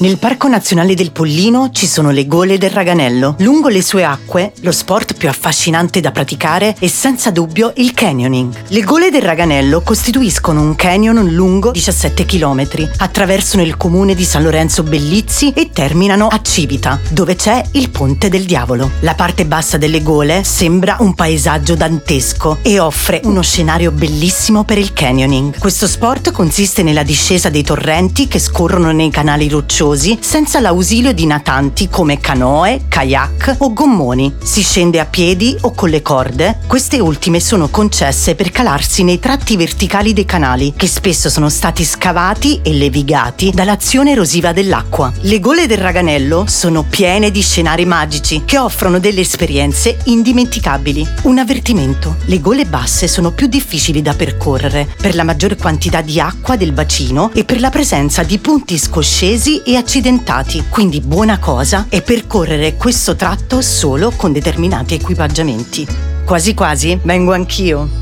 [0.00, 3.34] Nel Parco Nazionale del Pollino ci sono le gole del Raganello.
[3.38, 8.66] Lungo le sue acque, lo sport più affascinante da praticare è senza dubbio il canyoning.
[8.68, 14.44] Le gole del Raganello costituiscono un canyon lungo 17 km, attraversano il comune di San
[14.44, 18.92] Lorenzo Bellizzi e terminano a Civita, dove c'è il Ponte del Diavolo.
[19.00, 24.78] La parte bassa delle gole sembra un paesaggio dantesco e offre uno scenario bellissimo per
[24.78, 25.58] il canyoning.
[25.58, 31.12] Questo sport consiste nella discesa dei torrenti che scorrono nei canali rocciosi vantaggiosi senza l'ausilio
[31.12, 34.34] di natanti come canoe, kayak o gommoni.
[34.42, 36.58] Si scende a piedi o con le corde.
[36.66, 41.84] Queste ultime sono concesse per calarsi nei tratti verticali dei canali, che spesso sono stati
[41.84, 45.12] scavati e levigati dall'azione erosiva dell'acqua.
[45.20, 51.06] Le gole del Raganello sono piene di scenari magici che offrono delle esperienze indimenticabili.
[51.22, 56.20] Un avvertimento: le gole basse sono più difficili da percorrere per la maggiore quantità di
[56.20, 61.86] acqua del bacino e per la presenza di punti scoscesi e accidentati, quindi buona cosa
[61.88, 65.86] è percorrere questo tratto solo con determinati equipaggiamenti.
[66.24, 67.97] Quasi quasi vengo anch'io.